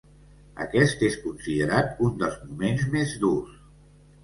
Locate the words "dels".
2.23-2.41